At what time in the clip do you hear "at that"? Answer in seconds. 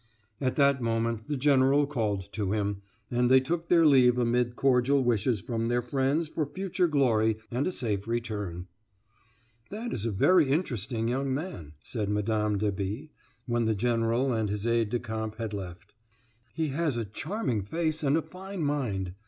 0.41-0.81